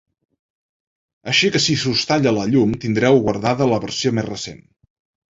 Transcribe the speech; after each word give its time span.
Així 1.33 1.49
que 1.55 1.59
si 1.65 1.75
s’us 1.83 2.05
talla 2.11 2.33
la 2.37 2.45
llum, 2.53 2.73
tindreu 2.85 3.19
guardada 3.27 3.67
la 3.73 3.77
versió 3.85 4.13
més 4.21 4.27
recent. 4.31 4.65